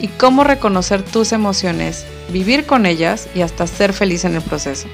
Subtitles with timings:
[0.00, 4.88] y cómo reconocer tus emociones, vivir con ellas y hasta ser feliz en el proceso.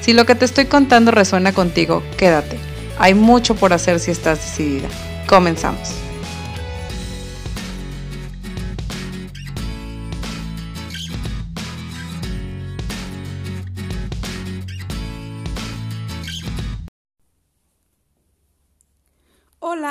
[0.00, 2.58] Si lo que te estoy contando resuena contigo, quédate.
[2.98, 4.88] Hay mucho por hacer si estás decidida.
[5.26, 6.09] Comenzamos.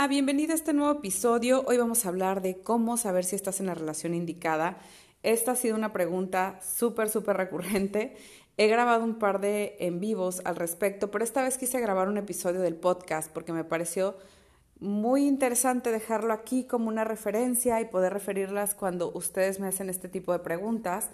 [0.08, 1.64] Bienvenida a este nuevo episodio.
[1.68, 4.78] Hoy vamos a hablar de cómo saber si estás en la relación indicada.
[5.24, 8.16] Esta ha sido una pregunta súper, súper recurrente.
[8.56, 12.18] He grabado un par de en vivos al respecto, pero esta vez quise grabar un
[12.18, 14.16] episodio del podcast porque me pareció
[14.80, 20.08] muy interesante dejarlo aquí como una referencia y poder referirlas cuando ustedes me hacen este
[20.08, 21.10] tipo de preguntas.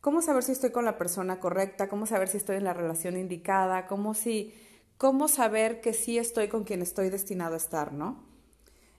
[0.00, 1.88] ¿Cómo saber si estoy con la persona correcta?
[1.88, 3.86] ¿Cómo saber si estoy en la relación indicada?
[3.86, 4.54] ¿Cómo si
[4.96, 8.29] cómo saber que sí estoy con quien estoy destinado a estar, ¿no?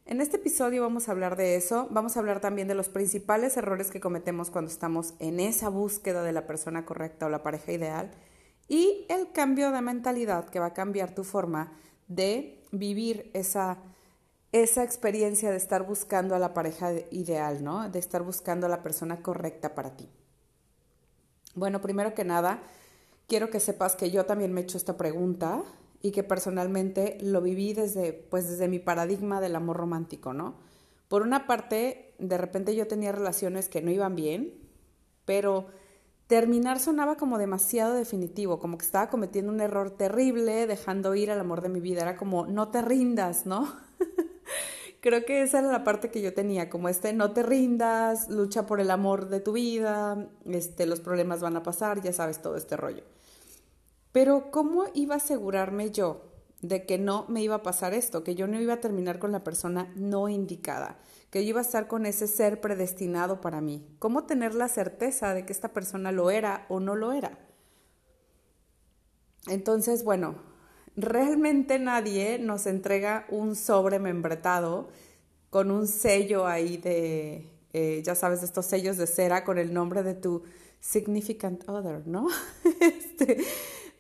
[0.06, 3.56] En este episodio vamos a hablar de eso, vamos a hablar también de los principales
[3.56, 7.72] errores que cometemos cuando estamos en esa búsqueda de la persona correcta o la pareja
[7.72, 8.12] ideal
[8.68, 11.72] y el cambio de mentalidad que va a cambiar tu forma
[12.08, 13.78] de vivir esa,
[14.52, 17.88] esa experiencia de estar buscando a la pareja ideal, ¿no?
[17.88, 20.10] De estar buscando a la persona correcta para ti.
[21.54, 22.64] Bueno, primero que nada,
[23.28, 25.64] quiero que sepas que yo también me he hecho esta pregunta
[26.02, 30.56] y que personalmente lo viví desde, pues desde mi paradigma del amor romántico, ¿no?
[31.08, 34.54] Por una parte, de repente yo tenía relaciones que no iban bien,
[35.26, 35.68] pero
[36.28, 41.42] terminar sonaba como demasiado definitivo, como que estaba cometiendo un error terrible, dejando ir al
[41.42, 42.02] amor de mi vida.
[42.02, 43.70] Era como, no te rindas, ¿no?
[45.02, 48.66] Creo que esa era la parte que yo tenía, como este, no te rindas, lucha
[48.66, 52.56] por el amor de tu vida, este, los problemas van a pasar, ya sabes todo
[52.56, 53.04] este rollo.
[54.12, 56.24] Pero ¿cómo iba a asegurarme yo
[56.62, 59.32] de que no me iba a pasar esto, que yo no iba a terminar con
[59.32, 61.00] la persona no indicada,
[61.30, 63.88] que yo iba a estar con ese ser predestinado para mí?
[64.00, 67.40] ¿Cómo tener la certeza de que esta persona lo era o no lo era?
[69.48, 70.36] Entonces, bueno,
[70.96, 74.90] realmente nadie nos entrega un sobre membretado
[75.50, 80.04] con un sello ahí de, eh, ya sabes, estos sellos de cera con el nombre
[80.04, 80.44] de tu
[80.80, 82.28] significant other, ¿no?
[82.82, 83.38] este,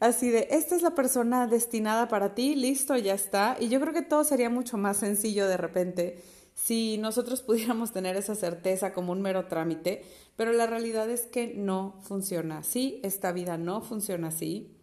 [0.01, 3.55] Así de, esta es la persona destinada para ti, listo, ya está.
[3.59, 6.23] Y yo creo que todo sería mucho más sencillo de repente
[6.55, 10.03] si nosotros pudiéramos tener esa certeza como un mero trámite,
[10.35, 14.75] pero la realidad es que no funciona así, esta vida no funciona así.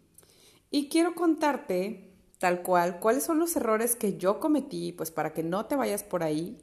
[0.71, 5.43] Y quiero contarte tal cual cuáles son los errores que yo cometí, pues para que
[5.43, 6.57] no te vayas por ahí.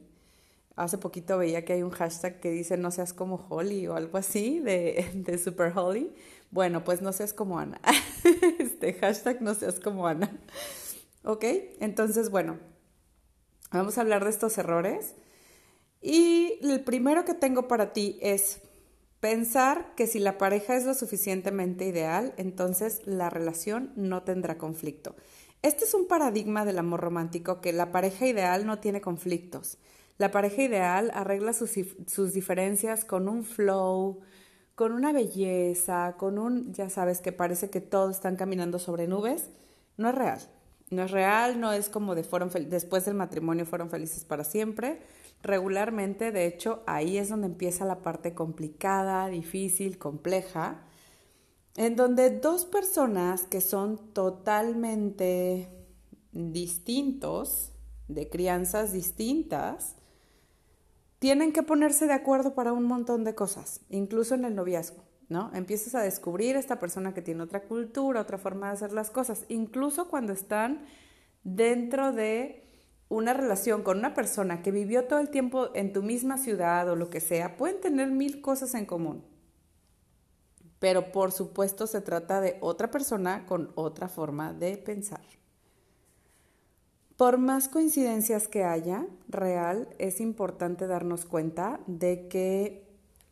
[0.75, 4.17] Hace poquito veía que hay un hashtag que dice no seas como Holly o algo
[4.17, 6.11] así de, de Super Holly.
[6.51, 7.79] Bueno, pues no seas como Ana.
[8.59, 10.31] Este hashtag no seas como Ana.
[11.23, 11.43] ¿Ok?
[11.79, 12.57] Entonces, bueno,
[13.71, 15.15] vamos a hablar de estos errores.
[16.01, 18.61] Y el primero que tengo para ti es
[19.19, 25.15] pensar que si la pareja es lo suficientemente ideal, entonces la relación no tendrá conflicto.
[25.63, 29.79] Este es un paradigma del amor romántico que la pareja ideal no tiene conflictos.
[30.17, 31.71] La pareja ideal arregla sus,
[32.07, 34.21] sus diferencias con un flow,
[34.77, 39.49] con una belleza, con un, ya sabes, que parece que todos están caminando sobre nubes,
[39.97, 40.39] no es real.
[40.91, 45.01] No es real, no es como de fueron después del matrimonio fueron felices para siempre.
[45.41, 50.83] Regularmente, de hecho, ahí es donde empieza la parte complicada, difícil, compleja,
[51.75, 55.69] en donde dos personas que son totalmente
[56.33, 57.71] distintos,
[58.07, 59.95] de crianzas distintas,
[61.19, 65.51] tienen que ponerse de acuerdo para un montón de cosas, incluso en el noviazgo, ¿no?
[65.53, 69.45] Empiezas a descubrir esta persona que tiene otra cultura, otra forma de hacer las cosas,
[69.49, 70.85] incluso cuando están
[71.43, 72.63] dentro de
[73.09, 76.95] una relación con una persona que vivió todo el tiempo en tu misma ciudad o
[76.95, 79.23] lo que sea, pueden tener mil cosas en común.
[80.79, 85.21] Pero por supuesto se trata de otra persona con otra forma de pensar.
[87.17, 92.87] Por más coincidencias que haya, real, es importante darnos cuenta de que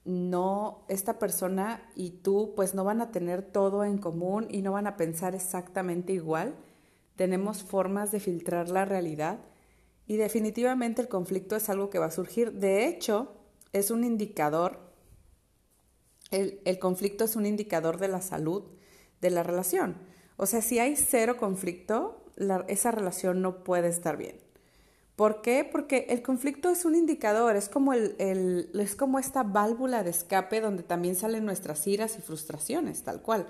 [0.05, 4.71] no, esta persona y tú pues no van a tener todo en común y no
[4.71, 6.55] van a pensar exactamente igual.
[7.15, 9.37] Tenemos formas de filtrar la realidad
[10.07, 12.53] y definitivamente el conflicto es algo que va a surgir.
[12.53, 13.33] De hecho,
[13.71, 14.79] es un indicador,
[16.31, 18.63] el, el conflicto es un indicador de la salud
[19.21, 19.95] de la relación.
[20.37, 22.24] O sea, si hay cero conflicto,
[22.67, 24.45] esa relación no puede estar bien.
[25.15, 25.67] ¿Por qué?
[25.69, 30.59] Porque el conflicto es un indicador, es como, el, es como esta válvula de escape
[30.59, 33.47] donde también salen nuestras iras y frustraciones, tal cual.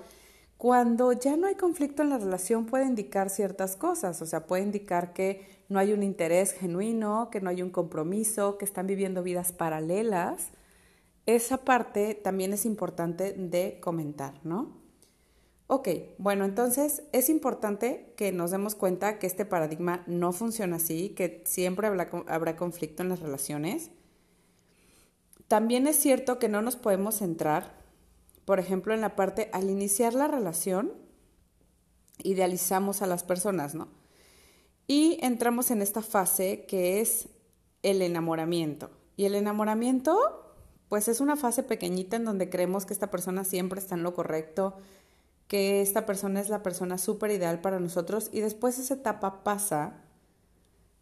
[0.58, 4.64] Cuando ya no hay conflicto en la relación puede indicar ciertas cosas, o sea, puede
[4.64, 9.24] indicar que no hay un interés genuino, que no hay un compromiso, que están viviendo
[9.24, 10.50] vidas paralelas.
[11.26, 14.85] Esa parte también es importante de comentar, ¿no?
[15.68, 15.90] Ok,
[16.20, 21.44] bueno, entonces es importante que nos demos cuenta que este paradigma no funciona así, que
[21.46, 23.90] siempre habrá, habrá, conflicto en las relaciones.
[25.48, 27.84] También es cierto que no nos podemos centrar,
[28.46, 30.94] por ejemplo, en la parte al iniciar la relación,
[32.22, 33.88] idealizamos a las personas, ¿no?
[34.86, 37.30] Y entramos en esta fase que es
[37.82, 38.92] el enamoramiento.
[39.18, 40.56] Y el enamoramiento,
[40.90, 44.14] pues es una fase pequeñita en donde creemos que esta persona siempre está en lo
[44.14, 44.78] correcto,
[45.48, 50.02] que esta persona es la persona súper ideal para nosotros y después esa etapa pasa,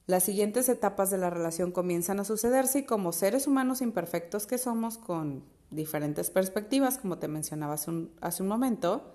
[0.06, 4.58] las siguientes etapas de la relación comienzan a sucederse y como seres humanos imperfectos que
[4.58, 9.14] somos con diferentes perspectivas, como te mencionaba hace un, hace un momento,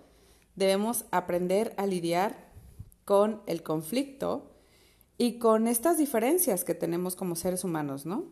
[0.57, 2.49] debemos aprender a lidiar
[3.05, 4.51] con el conflicto
[5.19, 8.25] y con estas diferencias que tenemos como seres humanos, ¿no?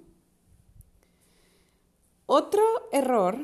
[2.27, 3.39] Otro error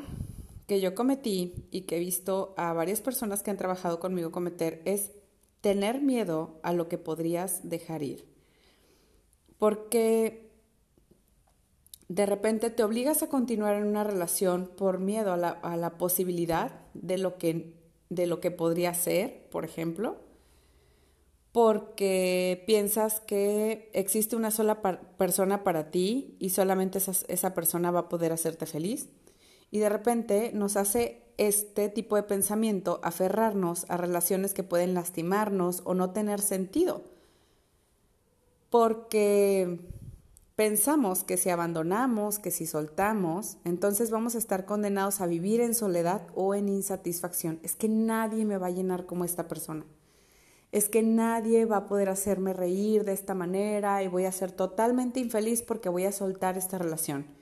[0.73, 4.81] que yo cometí y que he visto a varias personas que han trabajado conmigo cometer
[4.87, 5.11] es
[5.61, 8.27] tener miedo a lo que podrías dejar ir.
[9.59, 10.51] Porque
[12.09, 15.99] de repente te obligas a continuar en una relación por miedo a la, a la
[15.99, 17.75] posibilidad de lo, que,
[18.09, 20.21] de lo que podría ser, por ejemplo,
[21.53, 24.81] porque piensas que existe una sola
[25.19, 29.11] persona para ti y solamente esa persona va a poder hacerte feliz
[29.73, 35.81] y de repente nos hace este tipo de pensamiento aferrarnos a relaciones que pueden lastimarnos
[35.85, 37.03] o no tener sentido.
[38.69, 39.81] Porque
[40.57, 45.75] pensamos que si abandonamos, que si soltamos, entonces vamos a estar condenados a vivir en
[45.75, 47.59] soledad o en insatisfacción.
[47.63, 49.87] Es que nadie me va a llenar como esta persona.
[50.71, 54.53] Es que nadie va a poder hacerme reír de esta manera y voy a ser
[54.53, 57.42] totalmente infeliz porque voy a soltar esta relación.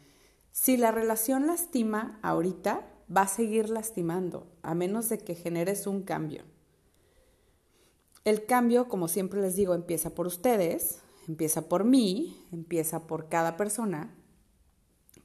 [0.52, 6.02] Si la relación lastima ahorita, va a seguir lastimando, a menos de que generes un
[6.02, 6.44] cambio.
[8.25, 13.56] El cambio, como siempre les digo, empieza por ustedes, empieza por mí, empieza por cada
[13.56, 14.14] persona,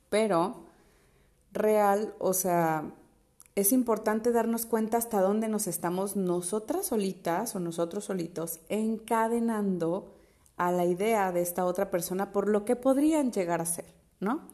[0.09, 0.65] pero
[1.51, 2.93] real, o sea,
[3.55, 10.13] es importante darnos cuenta hasta dónde nos estamos nosotras solitas o nosotros solitos encadenando
[10.57, 14.47] a la idea de esta otra persona por lo que podrían llegar a ser, ¿no?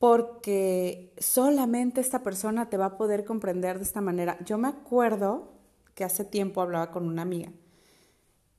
[0.00, 4.38] Porque solamente esta persona te va a poder comprender de esta manera.
[4.46, 5.52] Yo me acuerdo
[5.94, 7.52] que hace tiempo hablaba con una amiga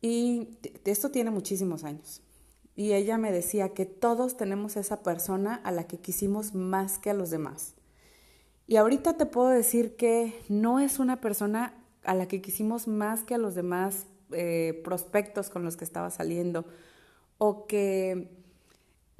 [0.01, 2.21] y esto tiene muchísimos años.
[2.75, 7.09] Y ella me decía que todos tenemos esa persona a la que quisimos más que
[7.09, 7.73] a los demás.
[8.67, 11.73] Y ahorita te puedo decir que no es una persona
[12.03, 16.11] a la que quisimos más que a los demás eh, prospectos con los que estaba
[16.11, 16.65] saliendo
[17.39, 18.40] o que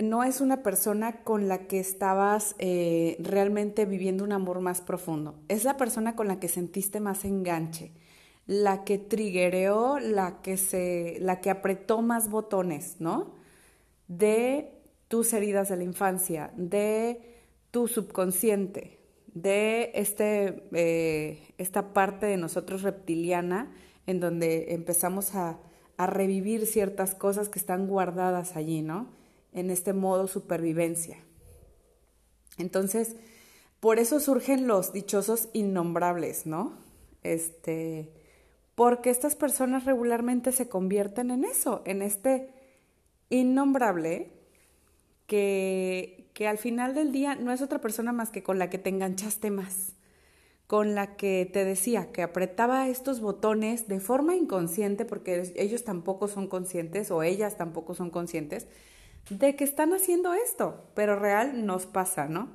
[0.01, 5.39] no es una persona con la que estabas eh, realmente viviendo un amor más profundo.
[5.47, 7.91] Es la persona con la que sentiste más enganche,
[8.45, 13.33] la que triguereó, la que se, la que apretó más botones, ¿no?
[14.07, 14.71] De
[15.07, 17.21] tus heridas de la infancia, de
[17.71, 18.99] tu subconsciente,
[19.33, 23.73] de este, eh, esta parte de nosotros reptiliana
[24.07, 25.59] en donde empezamos a,
[25.97, 29.20] a revivir ciertas cosas que están guardadas allí, ¿no?
[29.53, 31.17] En este modo supervivencia.
[32.57, 33.15] Entonces,
[33.79, 36.73] por eso surgen los dichosos innombrables, ¿no?
[37.23, 38.11] Este,
[38.75, 42.49] porque estas personas regularmente se convierten en eso, en este
[43.29, 44.31] innombrable
[45.27, 48.77] que, que al final del día no es otra persona más que con la que
[48.77, 49.93] te enganchaste más,
[50.67, 56.27] con la que te decía que apretaba estos botones de forma inconsciente, porque ellos tampoco
[56.27, 58.67] son conscientes o ellas tampoco son conscientes,
[59.29, 62.49] de que están haciendo esto, pero real nos pasa, ¿no?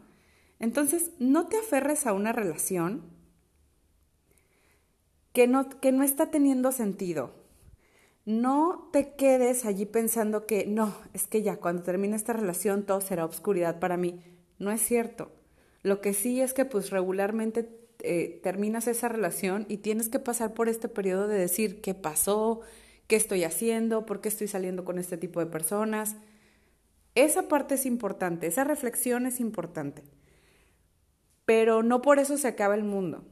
[0.58, 3.02] Entonces, no te aferres a una relación
[5.32, 7.34] que no, que no está teniendo sentido.
[8.24, 13.00] No te quedes allí pensando que no, es que ya cuando termine esta relación todo
[13.00, 14.20] será obscuridad para mí.
[14.58, 15.30] No es cierto.
[15.82, 17.68] Lo que sí es que pues regularmente
[18.00, 22.60] eh, terminas esa relación y tienes que pasar por este periodo de decir qué pasó,
[23.06, 26.16] qué estoy haciendo, por qué estoy saliendo con este tipo de personas.
[27.16, 30.04] Esa parte es importante, esa reflexión es importante.
[31.46, 33.24] Pero no por eso se acaba el mundo.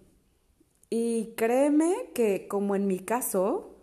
[0.89, 3.77] Y créeme que como en mi caso,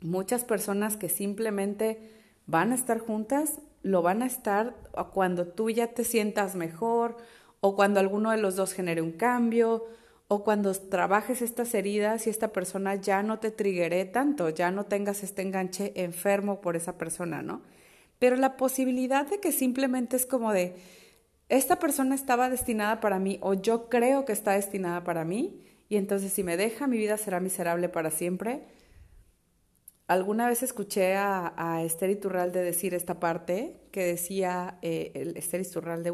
[0.00, 2.12] muchas personas que simplemente
[2.46, 4.76] van a estar juntas, lo van a estar
[5.12, 7.16] cuando tú ya te sientas mejor
[7.60, 9.84] o cuando alguno de los dos genere un cambio
[10.28, 14.84] o cuando trabajes estas heridas y esta persona ya no te triggeré tanto, ya no
[14.84, 17.62] tengas este enganche enfermo por esa persona, ¿no?
[18.18, 20.76] Pero la posibilidad de que simplemente es como de,
[21.48, 25.96] esta persona estaba destinada para mí o yo creo que está destinada para mí y
[25.96, 28.64] entonces si me deja mi vida será miserable para siempre.
[30.08, 35.60] Alguna vez escuché a, a Esther Iturralde decir esta parte que decía, eh, el Esther
[35.60, 36.12] Iturralde,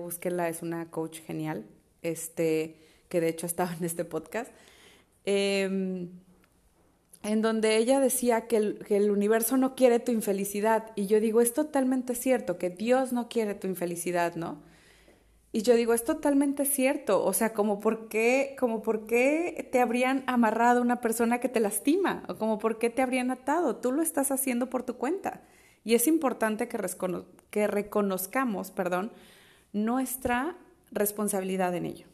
[0.48, 1.66] es una coach genial,
[2.00, 2.76] este,
[3.08, 4.50] que de hecho estaba en este podcast,
[5.24, 6.08] em,
[7.22, 10.90] en donde ella decía que el, universo no quiere tu infelicidad.
[10.96, 14.60] Y yo digo, es totalmente cierto, que Dios no quiere tu infelicidad, ¿no?
[15.52, 19.80] Y yo digo, es totalmente cierto, o sea, como por qué, como por qué te
[19.80, 23.92] habrían amarrado una persona que te lastima, o como por qué te habrían atado, tú
[23.92, 25.42] lo estás haciendo por tu cuenta.
[25.84, 26.78] Y es importante que,
[27.50, 29.12] que reconozcamos, perdón,
[29.72, 30.56] nuestra
[30.90, 32.06] responsabilidad en ello.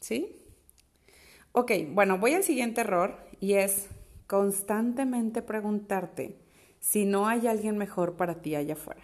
[0.00, 0.36] ¿Sí?
[1.52, 3.88] Ok, bueno, voy al siguiente error y es
[4.26, 6.38] constantemente preguntarte
[6.80, 9.02] si no hay alguien mejor para ti allá afuera.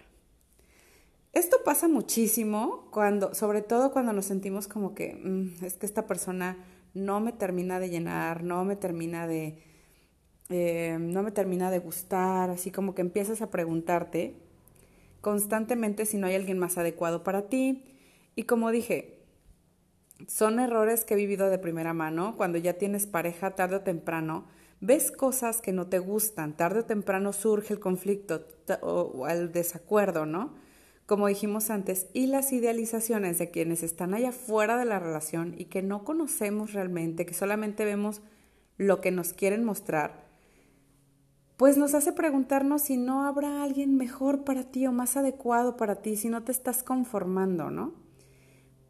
[1.33, 6.05] Esto pasa muchísimo cuando, sobre todo cuando nos sentimos como que mm, es que esta
[6.05, 6.57] persona
[6.93, 9.57] no me termina de llenar, no me termina de,
[10.49, 14.35] eh, no me termina de gustar, así como que empiezas a preguntarte
[15.21, 17.85] constantemente si no hay alguien más adecuado para ti.
[18.35, 19.21] Y como dije,
[20.27, 22.35] son errores que he vivido de primera mano.
[22.35, 24.45] Cuando ya tienes pareja, tarde o temprano,
[24.81, 28.45] ves cosas que no te gustan, tarde o temprano surge el conflicto
[28.81, 30.53] o el desacuerdo, ¿no?
[31.11, 35.65] como dijimos antes, y las idealizaciones de quienes están allá fuera de la relación y
[35.65, 38.21] que no conocemos realmente, que solamente vemos
[38.77, 40.25] lo que nos quieren mostrar,
[41.57, 45.95] pues nos hace preguntarnos si no habrá alguien mejor para ti o más adecuado para
[46.01, 47.93] ti, si no te estás conformando, ¿no?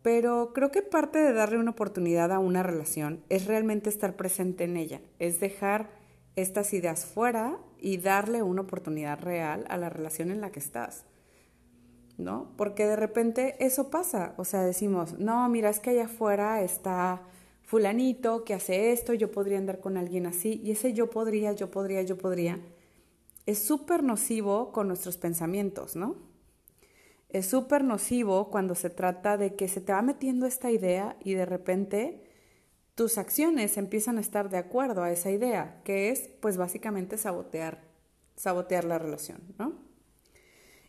[0.02, 4.64] Pero creo que parte de darle una oportunidad a una relación es realmente estar presente
[4.64, 5.90] en ella, es dejar
[6.36, 11.06] estas ideas fuera y darle una oportunidad real a la relación en la que estás.
[12.18, 12.52] ¿no?
[12.56, 17.24] Porque de repente eso pasa, o sea, decimos, no, mira, es que allá afuera está
[17.64, 21.72] fulanito que hace esto, yo podría andar con alguien así, y ese yo podría, yo
[21.72, 22.60] podría, yo podría,
[23.46, 26.16] es súper nocivo con nuestros pensamientos, ¿no?
[27.32, 31.34] Es súper nocivo cuando se trata de que se te va metiendo esta idea y
[31.34, 32.24] de repente
[32.96, 37.82] tus acciones empiezan a estar de acuerdo a esa idea, que es pues básicamente sabotear,
[38.36, 39.80] sabotear la relación, ¿no?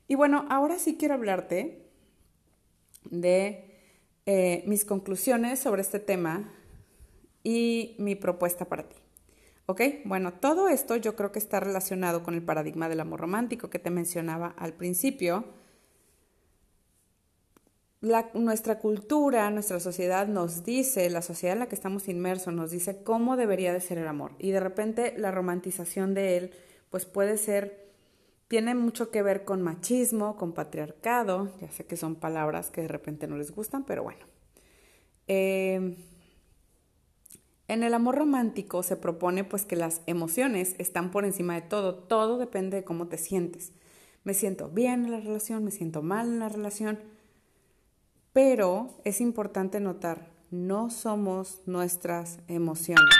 [0.08, 1.88] Y bueno, ahora sí quiero hablarte
[3.10, 3.72] de
[4.26, 6.52] eh, mis conclusiones sobre este tema
[7.42, 8.96] y mi propuesta para ti.
[9.66, 9.80] ¿Ok?
[10.04, 13.78] Bueno, todo esto yo creo que está relacionado con el paradigma del amor romántico que
[13.78, 15.44] te mencionaba al principio.
[18.34, 23.02] Nuestra cultura, nuestra sociedad nos dice, la sociedad en la que estamos inmersos nos dice
[23.02, 24.32] cómo debería de ser el amor.
[24.38, 26.50] Y de repente la romantización de él,
[26.90, 27.82] pues puede ser
[28.52, 32.88] tiene mucho que ver con machismo, con patriarcado, ya sé que son palabras que de
[32.88, 34.26] repente no les gustan, pero bueno.
[35.26, 35.96] Em,
[37.66, 41.94] en el amor romántico se propone pues que las emociones están por encima de todo,
[41.94, 43.72] todo depende de cómo te sientes.
[44.22, 46.98] Me siento bien en la relación, me siento mal en la relación,
[48.32, 53.14] pero es importante notar, no somos nuestras emociones.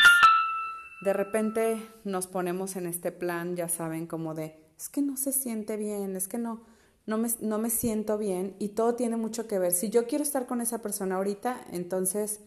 [1.02, 5.32] De repente nos ponemos en este plan, ya saben, como de es que no se
[5.32, 6.62] siente bien, es que no,
[7.06, 9.72] no me, no me siento bien y todo tiene mucho que ver.
[9.72, 12.40] Si yo quiero estar con esa persona ahorita, entonces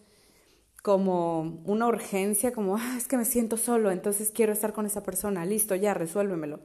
[0.81, 5.01] como una urgencia, como, ah, es que me siento solo, entonces quiero estar con esa
[5.01, 6.59] persona, listo, ya, resuélvemelo.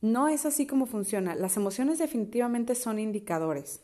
[0.00, 1.34] No es así como funciona.
[1.34, 3.80] Las emociones definitivamente son indicadores.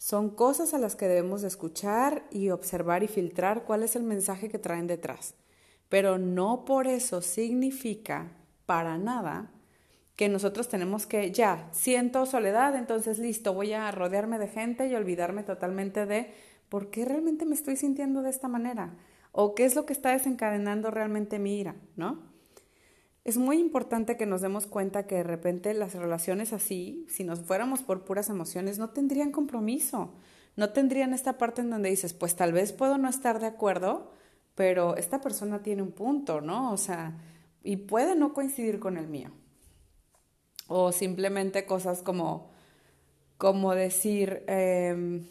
[0.00, 4.02] Son cosas a las que debemos de escuchar y observar y filtrar cuál es el
[4.02, 5.34] mensaje que traen detrás.
[5.90, 8.32] Pero no por eso significa
[8.64, 9.50] para nada
[10.16, 14.94] que nosotros tenemos que, ya, siento soledad, entonces listo, voy a rodearme de gente y
[14.94, 16.32] olvidarme totalmente de
[16.70, 18.96] por qué realmente me estoy sintiendo de esta manera
[19.32, 22.29] o qué es lo que está desencadenando realmente mi ira, ¿no?
[23.24, 27.40] Es muy importante que nos demos cuenta que de repente las relaciones así, si nos
[27.40, 30.14] fuéramos por puras emociones, no tendrían compromiso,
[30.56, 34.10] no tendrían esta parte en donde dices, pues tal vez puedo no estar de acuerdo,
[34.54, 36.72] pero esta persona tiene un punto, ¿no?
[36.72, 37.18] O sea,
[37.62, 39.30] y puede no coincidir con el mío
[40.72, 42.48] o simplemente cosas como,
[43.38, 45.26] como decir, em,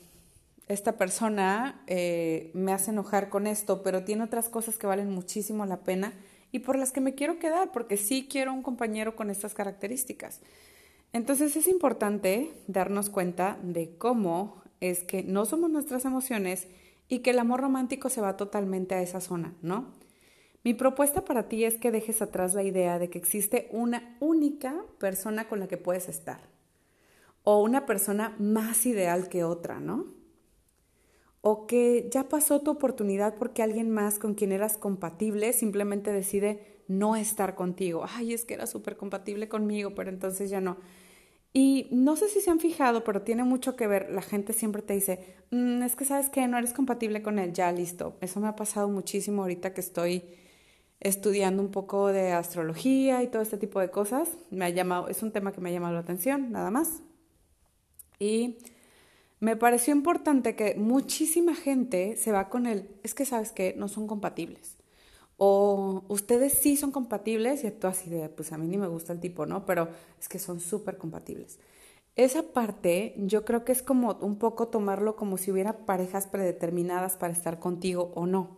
[0.67, 5.65] esta persona eh, me hace enojar con esto, pero tiene otras cosas que valen muchísimo
[5.65, 6.11] la pena
[6.51, 10.41] y por las que me quiero quedar, porque sí quiero un compañero con estas características.
[11.13, 16.67] Entonces es importante darnos cuenta de cómo es que no somos nuestras emociones
[17.07, 19.93] y que el amor romántico se va totalmente a esa zona, ¿no?
[20.63, 24.75] Mi propuesta para ti es que dejes atrás la idea de que existe una única
[24.99, 26.41] persona con la que puedes estar
[27.43, 30.18] o una persona más ideal que otra, ¿no?
[31.41, 36.79] O que ya pasó tu oportunidad porque alguien más con quien eras compatible simplemente decide
[36.87, 38.05] no estar contigo.
[38.09, 40.77] Ay, es que era súper compatible conmigo, pero entonces ya no.
[41.53, 44.11] Y no sé si se han fijado, pero tiene mucho que ver.
[44.11, 47.53] La gente siempre te dice, mm, es que sabes que no eres compatible con él,
[47.53, 48.17] ya listo.
[48.21, 50.23] Eso me ha pasado muchísimo ahorita que estoy
[50.99, 54.29] estudiando un poco de astrología y todo este tipo de cosas.
[54.51, 57.01] Me ha llamado, es un tema que me ha llamado la atención, nada más.
[58.19, 58.57] Y
[59.39, 63.87] me pareció importante que muchísima gente se va con él, es que sabes que no
[63.87, 64.77] son compatibles.
[65.37, 69.13] O ustedes sí son compatibles y tú así de, pues a mí ni me gusta
[69.13, 69.65] el tipo, ¿no?
[69.65, 71.59] Pero es que son súper compatibles.
[72.17, 77.15] Esa parte yo creo que es como un poco tomarlo como si hubiera parejas predeterminadas
[77.15, 78.57] para estar contigo o no.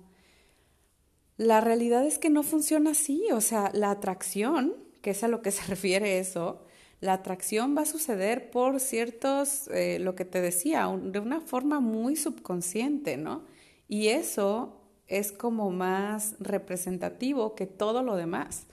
[1.38, 4.74] La realidad es que no funciona así, o sea, la atracción,
[5.04, 6.64] que es a lo que se refiere eso,
[7.02, 11.80] la atracción va a suceder por ciertos, eh, lo que te decía, de una forma
[11.80, 13.44] muy subconsciente, ¿no?
[13.88, 14.78] Y eso
[15.08, 18.68] es como más representativo que todo lo demás.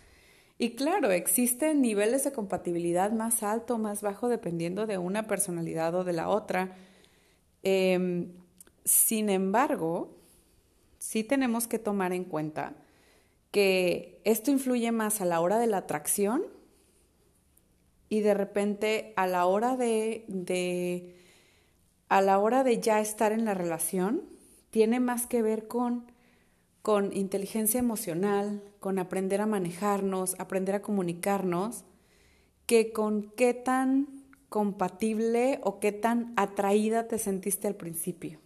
[0.58, 5.94] Y claro, existen niveles de compatibilidad más alto o más bajo dependiendo de una personalidad
[5.94, 6.76] o de la otra.
[7.62, 8.32] Em,
[8.85, 10.16] sin embargo,
[10.99, 12.75] sí tenemos que tomar en cuenta
[13.50, 16.58] que esto influye más a la hora de la atracción
[18.09, 21.15] y de repente a la hora de,
[22.09, 24.23] a la hora de ya estar en la relación
[24.71, 26.07] tiene más que ver con
[26.88, 31.85] con inteligencia emocional, con aprender a manejarnos, aprender a comunicarnos,
[32.64, 38.40] que con qué tan compatible o qué tan atraída te sentiste al principio.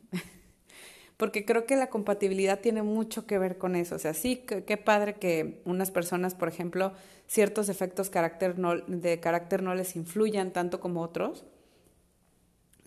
[1.23, 3.95] Porque creo que la compatibilidad tiene mucho que ver con eso.
[3.95, 6.95] O sea, sí, qué padre que unas personas, por ejemplo,
[7.29, 11.45] ciertos efectos de carácter no les influyan tanto como otros.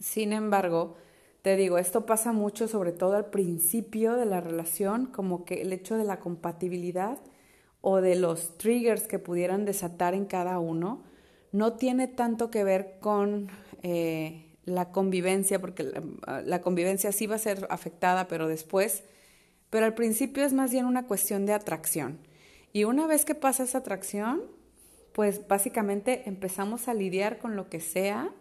[0.02, 0.98] Sin embargo,
[1.44, 5.72] te digo, esto pasa mucho sobre todo al principio de la relación, como que el
[5.72, 7.20] hecho de la compatibilidad
[7.80, 11.04] o de los triggers que pudieran desatar en cada uno,
[11.54, 13.48] no tiene tanto que ver con
[13.82, 19.04] eh, la convivencia, porque la, convivencia sí va a ser afectada, pero después,
[19.70, 22.20] pero al principio es más bien una cuestión de atracción.
[22.74, 24.42] Y una vez que pasa esa atracción,
[25.14, 28.32] pues básicamente empezamos a lidiar con lo que sea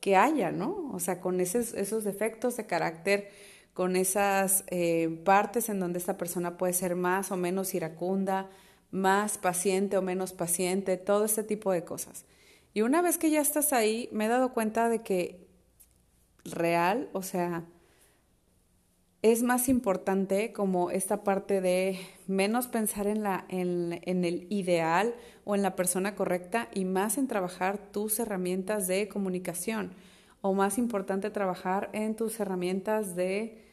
[0.00, 0.90] que haya, ¿no?
[0.92, 3.30] O sea, con esos, esos defectos de carácter,
[3.74, 8.48] con esas eh, partes en donde esta persona puede ser más o menos iracunda,
[8.90, 12.24] más paciente o menos paciente, todo este tipo de cosas.
[12.74, 15.48] Y una vez que ya estás ahí, me he dado cuenta de que
[16.44, 17.64] real, o sea,
[19.22, 25.14] es más importante como esta parte de menos pensar en, la, en, en, el ideal
[25.44, 29.92] o en la persona correcta y más en trabajar tus herramientas de comunicación
[30.40, 33.64] o más importante trabajar en tus herramientas de,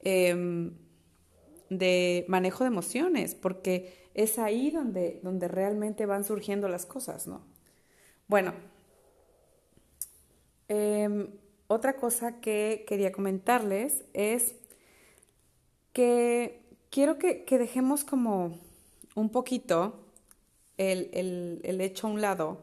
[0.00, 0.70] eh,
[1.68, 7.42] de manejo de emociones porque es ahí donde, donde realmente van surgiendo las cosas, ¿no?
[8.28, 8.52] Bueno,
[10.68, 11.28] eh,
[11.66, 14.54] otra cosa que quería comentarles es
[15.94, 16.60] que
[16.90, 18.58] quiero que, dejemos como
[19.14, 19.94] un poquito
[20.76, 22.62] el, hecho a un lado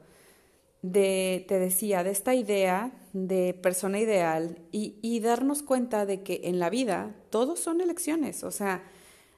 [0.83, 6.41] de, te decía, de esta idea de persona ideal y, y, darnos cuenta de que
[6.43, 8.83] en la vida todos son elecciones, o sea,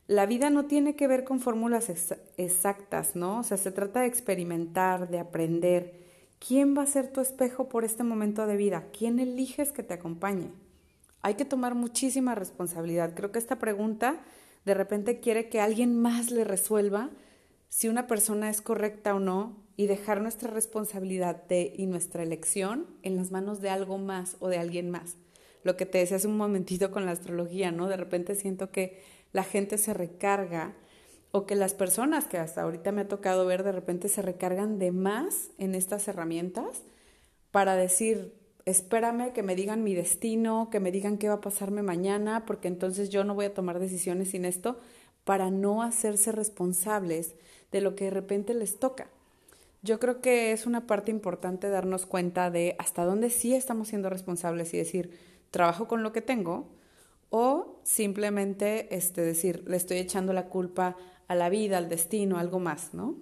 [0.07, 1.89] la vida no tiene que ver con fórmulas
[2.37, 3.39] exactas, ¿no?
[3.39, 6.06] O sea, se trata de experimentar, de aprender.
[6.39, 8.85] ¿Quién va a ser tu espejo por este momento de vida?
[8.91, 10.51] ¿Quién eliges que te acompañe?
[11.27, 13.13] hay que tomar muchísima responsabilidad.
[13.13, 14.21] Creo que esta pregunta
[14.63, 17.09] de repente quiere que alguien más le resuelva
[17.67, 23.17] si una persona es correcta o no y dejar nuestra responsabilidad y nuestra elección en
[23.17, 25.17] las manos de algo más o de alguien más.
[25.63, 27.87] Lo que te decía hace un momentito con la astrología, ¿no?
[27.87, 29.01] De repente siento que
[29.33, 30.75] la gente se recarga
[31.31, 34.79] o que las personas que hasta ahorita me ha tocado ver de repente se recargan
[34.79, 36.83] de más en estas herramientas
[37.51, 38.33] para decir,
[38.65, 42.67] espérame que me digan mi destino, que me digan qué va a pasarme mañana, porque
[42.67, 44.77] entonces yo no voy a tomar decisiones sin esto,
[45.23, 47.35] para no hacerse responsables
[47.71, 49.07] de lo que de repente les toca.
[49.83, 54.09] Yo creo que es una parte importante darnos cuenta de hasta dónde sí estamos siendo
[54.09, 55.17] responsables y decir,
[55.51, 56.67] trabajo con lo que tengo,
[57.29, 60.95] o simplemente este, decir, le estoy echando la culpa
[61.27, 63.17] a la vida, al destino, algo más, ¿no?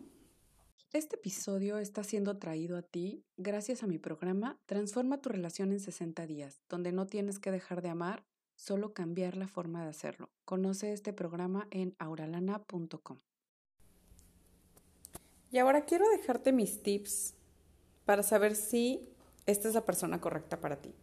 [0.93, 5.79] Este episodio está siendo traído a ti gracias a mi programa Transforma tu relación en
[5.81, 8.23] 60 días, donde no tienes que dejar de amar,
[8.55, 10.29] solo cambiar la forma de hacerlo.
[10.45, 13.19] Conoce este programa en auralana.com.
[15.51, 17.33] Y ahora quiero dejarte mis tips
[18.05, 19.09] para saber si
[19.45, 20.93] esta es la persona correcta para ti.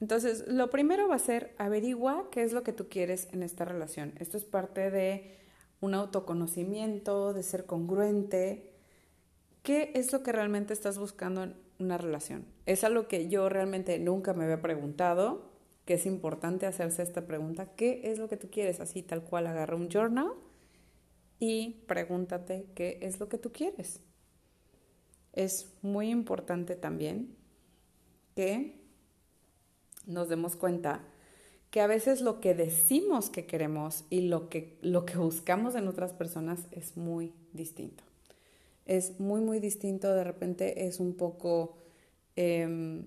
[0.00, 3.64] Entonces, lo primero va a ser averigua qué es lo que tú quieres en esta
[3.64, 4.14] relación.
[4.18, 5.36] Esto es parte de
[5.80, 8.72] un autoconocimiento, de ser congruente.
[9.62, 12.46] ¿Qué es lo que realmente estás buscando en una relación?
[12.66, 15.50] Es algo que yo realmente nunca me había preguntado,
[15.84, 17.74] que es importante hacerse esta pregunta.
[17.74, 18.80] ¿Qué es lo que tú quieres?
[18.80, 20.32] Así tal cual agarra un journal
[21.38, 24.00] y pregúntate qué es lo que tú quieres.
[25.32, 27.36] Es muy importante también
[28.34, 28.80] que
[30.06, 31.04] nos demos cuenta
[31.70, 35.88] que a veces lo que decimos que queremos y lo que, lo que buscamos en
[35.88, 38.04] otras personas es muy distinto.
[38.86, 41.76] Es muy, muy distinto, de repente es un poco
[42.36, 43.04] em,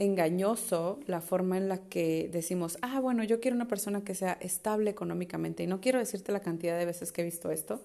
[0.00, 4.32] engañoso la forma en la que decimos, ah, bueno, yo quiero una persona que sea
[4.40, 5.62] estable económicamente.
[5.62, 7.80] Y no quiero decirte la cantidad de veces que he visto esto,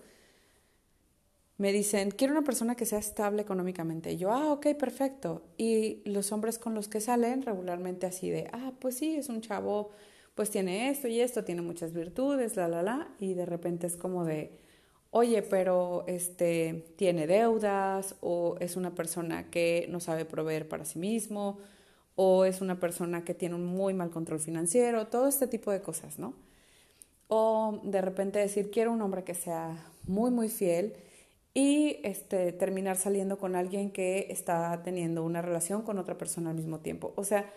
[1.58, 4.16] me dicen, quiero una persona que sea estable económicamente.
[4.18, 5.42] Yo, ah, ok, perfecto.
[5.58, 9.42] Y los hombres con los que salen regularmente así de, ah, pues sí, es un
[9.42, 9.90] chavo,
[10.36, 13.08] pues tiene esto y esto, tiene muchas virtudes, la, la, la.
[13.20, 14.60] Y de repente es como de,
[15.10, 21.00] oye, pero este, tiene deudas o es una persona que no sabe proveer para sí
[21.00, 21.58] mismo
[22.16, 25.82] o es una persona que tiene un muy mal control financiero, todo este tipo de
[25.82, 26.36] cosas, ¿no?
[27.28, 30.94] O de repente decir, quiero un hombre que sea muy, muy fiel
[31.58, 36.56] y este, terminar saliendo con alguien que está teniendo una relación con otra persona al
[36.56, 37.14] mismo tiempo.
[37.16, 37.52] O sea,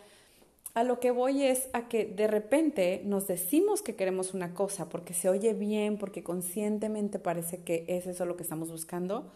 [0.72, 4.88] a lo que voy es a que de repente nos decimos que queremos una cosa
[4.88, 9.30] porque se oye bien, porque conscientemente parece que es eso lo que estamos buscando,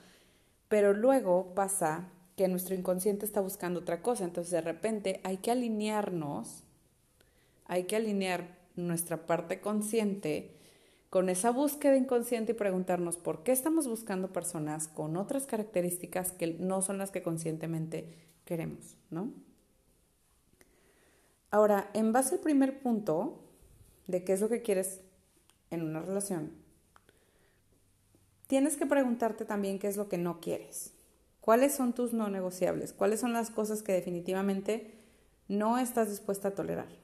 [0.69, 4.25] pero luego pasa que nuestro inconsciente está buscando otra cosa.
[4.25, 6.65] Entonces de repente hay que alinearnos,
[7.67, 10.53] hay que alinear nuestra parte consciente
[11.15, 16.57] con esa búsqueda inconsciente y preguntarnos por qué estamos buscando personas con otras características que
[16.59, 19.33] no son las que conscientemente queremos, ¿no?
[21.53, 23.45] Ahora, en base al primer punto
[24.09, 25.03] de qué es lo que quieres
[25.71, 26.51] en una relación,
[28.49, 30.95] tienes que preguntarte también qué es lo que no quieres.
[31.41, 32.93] ¿Cuáles son tus no negociables?
[32.93, 34.99] ¿Cuáles son las cosas que definitivamente
[35.47, 37.04] no estás dispuesta a tolerar?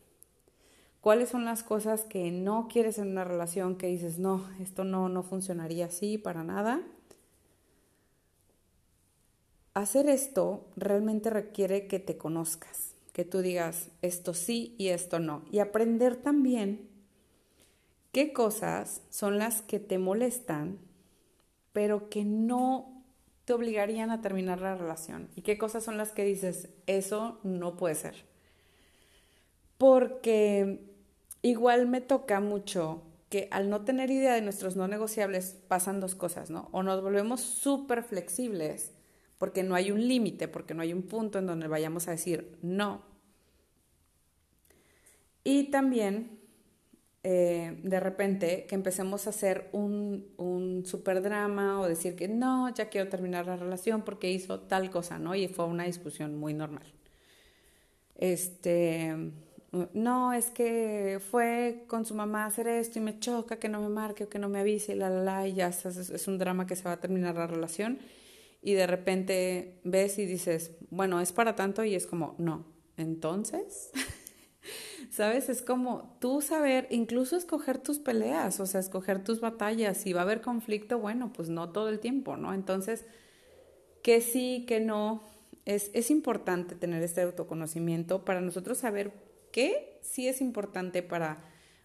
[1.01, 5.09] Cuáles son las cosas que no quieres en una relación, que dices, no, esto no,
[5.09, 6.83] no funcionaría así para nada.
[9.75, 15.43] Hacer esto realmente requiere que te conozcas, que tú digas esto sí y esto no.
[15.51, 16.89] Y aprender también
[18.13, 20.79] qué cosas son las que te molestan,
[21.73, 23.05] pero que no
[23.45, 25.29] te obligarían a terminar la relación.
[25.37, 28.25] Y qué cosas son las que dices, eso no puede ser.
[29.79, 30.90] Porque
[31.43, 36.15] Igual me toca mucho que al no tener idea de nuestros no negociables pasan dos
[36.15, 36.69] cosas, ¿no?
[36.73, 38.93] O nos volvemos súper flexibles
[39.39, 42.59] porque no hay un límite, porque no hay un punto en donde vayamos a decir
[42.61, 43.03] no.
[45.45, 46.41] Y también
[47.23, 52.73] eh, de repente que empecemos a hacer un, un super drama o decir que no,
[52.75, 55.35] ya quiero terminar la relación porque hizo tal cosa, ¿no?
[55.35, 56.93] Y fue una discusión muy normal.
[58.17, 59.33] Este
[59.95, 63.81] no, es que fue con su mamá a hacer esto y me choca que no
[63.81, 66.29] me marque o que no me avise y la, la, la, y ya es, es
[66.29, 67.99] un drama que se va a terminar la relación
[68.63, 73.91] y de repente ves y dices, bueno, es para tanto y es como, no, entonces,
[75.11, 75.49] ¿sabes?
[75.49, 80.21] Es como tú saber, incluso escoger tus peleas, o sea, escoger tus batallas, si va
[80.21, 82.53] a haber conflicto, bueno, pues no todo el tiempo, ¿no?
[82.53, 83.07] Entonces,
[84.03, 85.23] que sí, que no,
[85.65, 91.39] es, es importante tener este autoconocimiento para nosotros saber ¿Qué sí es importante para,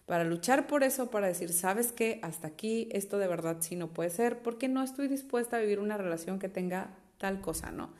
[0.06, 3.88] para luchar por eso, para decir, sabes qué, hasta aquí esto de verdad sí no
[3.88, 7.90] puede ser, porque no estoy dispuesta a vivir una relación que tenga tal cosa, ¿no?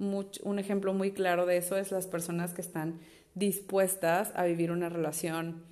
[0.00, 3.00] un ejemplo muy claro de eso es las personas que están
[3.34, 5.62] dispuestas a vivir una relación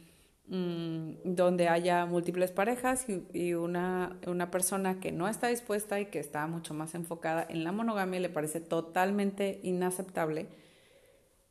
[0.49, 6.07] mm, donde haya múltiples parejas y, y, una, una persona que no está dispuesta y
[6.07, 10.47] que está mucho más enfocada en la monogamia le parece totalmente inaceptable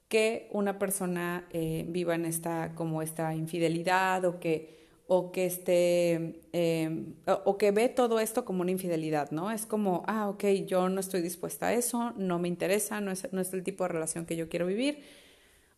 [0.08, 6.42] que una persona eh, viva en esta, como esta infidelidad o que, o que esté,
[6.54, 9.52] em, o, que ve todo esto como una infidelidad, ¿no?
[9.52, 13.32] Es como, ah, ok, yo no estoy dispuesta a eso, no me interesa, no es,
[13.34, 15.04] no es el tipo de relación que yo quiero vivir.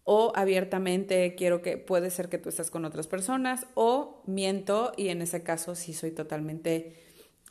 [0.04, 5.10] o abiertamente quiero que puede ser que tú estés con otras personas o miento y
[5.10, 6.96] en ese caso sí soy totalmente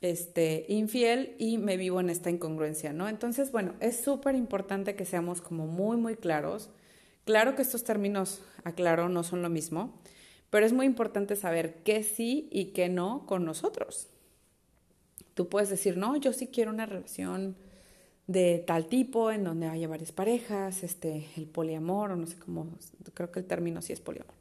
[0.00, 3.08] este infiel y me vivo en esta incongruencia, ¿no?
[3.08, 6.70] Entonces, bueno, es súper importante que seamos como muy muy claros.
[7.24, 10.00] Claro que estos términos, aclaro, no son lo mismo,
[10.50, 14.08] pero es muy importante saber qué sí y qué no con nosotros.
[15.34, 17.56] Tú puedes decir, "No, yo sí quiero una relación
[18.26, 22.68] de tal tipo, en donde haya varias parejas, este, el poliamor, o no sé cómo,
[23.14, 24.34] creo que el término sí es poliamor.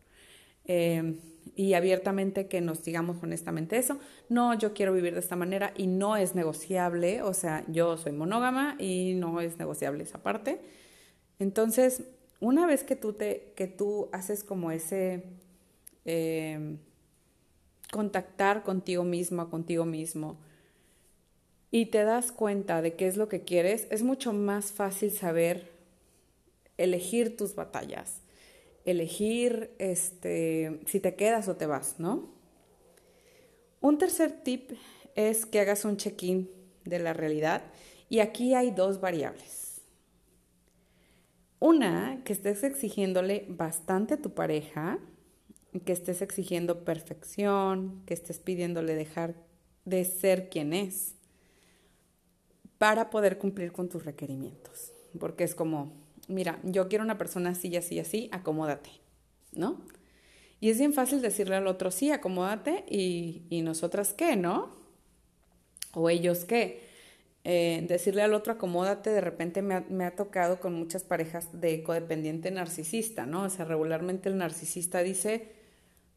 [0.65, 1.15] Eh,
[1.55, 3.99] y abiertamente que nos digamos honestamente eso.
[4.29, 8.11] No, yo quiero vivir de esta manera y no es negociable, o sea, yo soy
[8.11, 10.59] monógama y no es negociable esa parte.
[11.39, 12.03] Entonces,
[12.39, 15.23] una vez que tú, te, que tú haces como ese
[16.05, 16.77] eh,
[17.91, 20.37] contactar contigo misma, contigo mismo,
[21.71, 25.69] y te das cuenta de qué es lo que quieres, es mucho más fácil saber
[26.77, 28.21] elegir tus batallas,
[28.87, 32.33] elegir este, si te quedas o te vas, ¿no?
[33.81, 34.71] Un tercer tip
[35.15, 36.49] es que hagas un check-in
[36.85, 37.63] de la realidad
[38.09, 39.81] y aquí hay dos variables.
[41.59, 44.99] Una, que estés exigiéndole bastante a tu pareja,
[45.85, 49.35] que estés exigiendo perfección, que estés pidiéndole dejar
[49.85, 51.15] de ser quien es
[52.77, 54.93] para poder cumplir con tus requerimientos.
[55.19, 58.91] Porque es como, mira, yo quiero una persona así, así, así, acomódate,
[59.53, 59.81] ¿no?
[60.59, 64.75] Y es bien fácil decirle al otro, sí, acomódate, y, y nosotras qué, ¿no?
[65.93, 66.81] O ellos qué.
[67.43, 71.61] Eh, decirle al otro, acomódate, de repente me ha, me ha tocado con muchas parejas
[71.61, 73.43] de codependiente narcisista, ¿no?
[73.43, 75.47] O sea, regularmente el narcisista dice,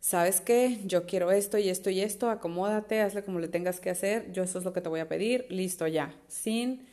[0.00, 0.80] ¿sabes qué?
[0.86, 4.42] Yo quiero esto y esto y esto, acomódate, hazle como le tengas que hacer, yo
[4.42, 6.86] eso es lo que te voy a pedir, listo ya, sin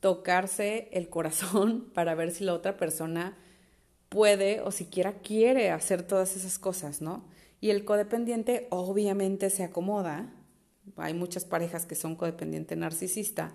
[0.00, 3.36] tocarse el corazón para ver si la otra persona
[4.08, 7.24] puede o siquiera quiere hacer todas esas cosas, ¿no?
[7.60, 10.32] Y el codependiente obviamente se acomoda,
[10.96, 13.52] hay muchas parejas que son codependiente narcisista,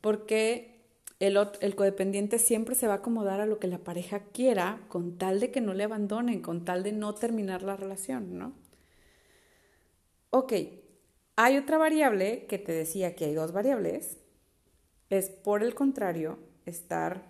[0.00, 0.72] porque
[1.18, 5.40] el, codependiente siempre se va a acomodar a lo que la pareja quiera con tal
[5.40, 8.54] de que no le abandonen, con tal de no terminar la relación, ¿no?
[10.30, 10.52] Ok,
[11.36, 14.18] hay otra variable que te decía que hay dos variables,
[15.12, 17.28] es por el contrario estar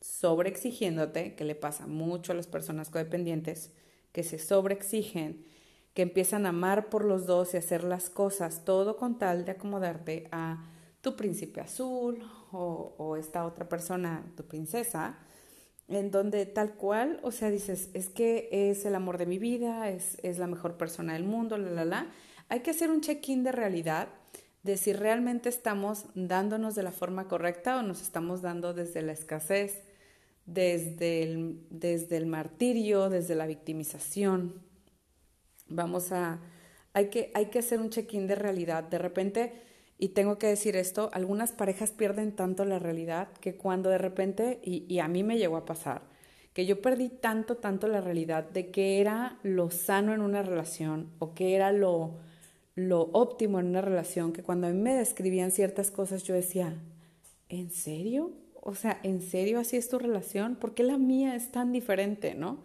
[0.00, 3.72] sobreexigiéndote, que le pasa mucho a las personas codependientes,
[4.12, 5.44] que se sobreexigen,
[5.94, 9.50] que empiezan a amar por los dos y hacer las cosas, todo con tal de
[9.50, 10.64] acomodarte a
[11.00, 15.18] tu príncipe azul o, esta otra persona, tu princesa,
[15.88, 19.90] en donde tal cual, o sea, dices, es que es el amor de mi vida,
[19.90, 22.06] es, es la mejor persona del mundo, la, la, la.
[22.48, 24.08] Hay que hacer un check-in de realidad,
[24.68, 29.12] de si realmente estamos dándonos de la forma correcta o nos estamos dando desde la
[29.12, 29.82] escasez,
[30.44, 34.60] desde el, desde el martirio, desde la victimización.
[35.68, 36.40] Vamos a,
[36.92, 38.84] hay que, hay que hacer un check-in de realidad.
[38.84, 39.54] De repente,
[39.96, 44.60] y tengo que decir esto, algunas parejas pierden tanto la realidad que cuando de repente,
[44.62, 46.02] y, a mí me llegó a pasar,
[46.52, 51.08] que yo perdí tanto, tanto la realidad de que era lo sano en una relación
[51.20, 52.18] o que era lo,
[52.78, 56.74] lo óptimo en una relación, que cuando a mí me describían ciertas cosas yo decía,
[57.48, 58.32] ¿en serio?
[58.60, 60.56] O sea, ¿en serio así es tu relación?
[60.56, 62.62] ¿Por qué la mía es tan diferente, no?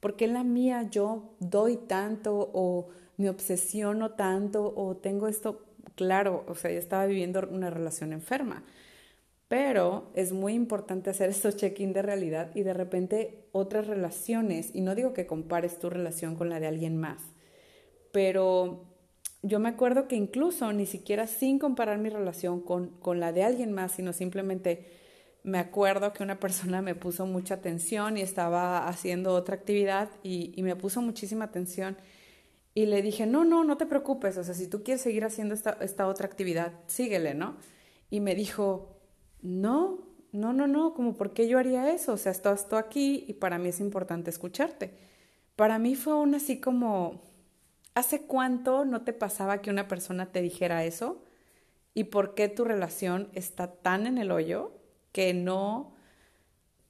[0.00, 5.66] ¿Por qué la mía yo doy tanto o me obsesiono tanto o tengo esto?
[5.94, 8.64] claro, o sea, ya estaba viviendo una relación enferma.
[9.48, 14.80] Pero es muy importante hacer estos check-in de realidad y de repente otras relaciones, y
[14.80, 17.20] no digo que compares tu relación con la de alguien más,
[18.12, 18.91] pero
[19.42, 23.42] yo me acuerdo que incluso ni siquiera sin comparar mi relación con, con la de
[23.42, 24.86] alguien más, sino simplemente
[25.42, 30.52] me acuerdo que una persona me puso mucha atención y estaba haciendo otra actividad y,
[30.54, 31.96] y me puso muchísima atención
[32.74, 35.54] y le dije, no, no, no te preocupes, o sea, si tú quieres seguir haciendo
[35.54, 37.56] esta, esta otra actividad, síguele, ¿no?
[38.08, 38.96] Y me dijo,
[39.42, 39.98] no,
[40.32, 42.14] no, no, no, como, ¿por qué yo haría eso?
[42.14, 44.94] O sea, estás tú aquí y para mí es importante escucharte.
[45.56, 47.31] Para mí fue un así como,
[47.94, 51.24] ¿hace cuánto no te pasaba que una persona te dijera eso?
[51.94, 54.72] ¿Y por qué tu relación está tan en el hoyo
[55.12, 55.94] que no,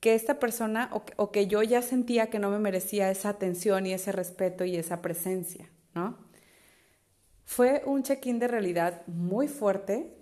[0.00, 3.86] que esta persona o o que yo ya sentía que no me merecía esa atención
[3.86, 5.68] y ese respeto y esa presencia?
[5.94, 6.16] ¿no?
[7.44, 10.14] Fue un check-in de realidad muy fuerte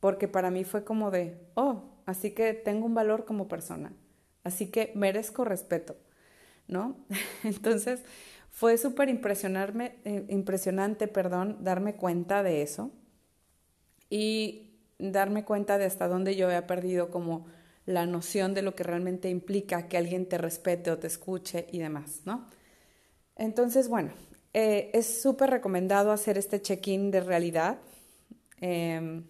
[0.00, 3.92] porque para mí fue como de, oh, así que tengo un valor como persona,
[4.44, 5.96] así que merezco respeto,
[6.66, 6.96] ¿no?
[7.44, 8.02] Entonces
[8.52, 12.92] fue súper eh, impresionante, perdón, darme cuenta de eso
[14.10, 17.46] y darme cuenta de hasta dónde yo había perdido como
[17.86, 21.78] la noción de lo que realmente implica que alguien te respete o te escuche y
[21.78, 22.46] demás, ¿no?
[23.36, 24.12] Entonces, bueno,
[24.52, 27.78] eh, es súper recomendado hacer este check-in de realidad.
[28.60, 29.24] Em,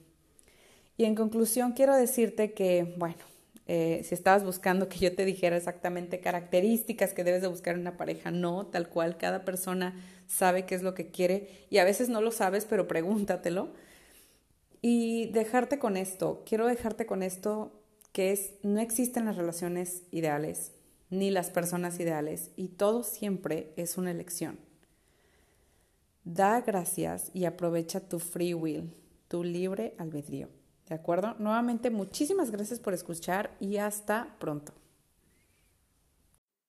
[0.96, 3.22] y en conclusión, quiero decirte que, bueno,
[3.66, 7.82] eh, si estabas buscando que yo te dijera exactamente características que debes de buscar en
[7.82, 9.94] una pareja, no, tal cual, cada persona
[10.26, 13.70] sabe qué es lo que quiere y a veces no lo sabes, pero pregúntatelo.
[14.80, 17.72] Y dejarte con esto, quiero dejarte con esto
[18.12, 20.72] que es, no existen las relaciones ideales,
[21.08, 24.58] ni las personas ideales, y todo siempre es una elección.
[26.24, 28.92] Da gracias y aprovecha tu free will,
[29.28, 30.48] tu libre albedrío.
[30.88, 31.34] ¿De acuerdo?
[31.38, 34.72] Nuevamente, muchísimas gracias por escuchar y hasta pronto.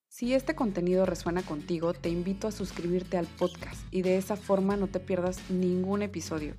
[0.08, 4.78] Si este contenido resuena contigo, te invito a suscribirte al podcast y de esa forma
[4.78, 6.54] no te pierdas ningún episodio.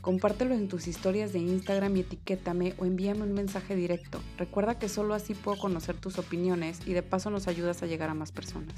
[0.00, 4.20] Compártelo en tus historias de Instagram y etiquétame o envíame un mensaje directo.
[4.38, 8.08] Recuerda que solo así puedo conocer tus opiniones y de paso nos ayudas a llegar
[8.08, 8.74] a más personas.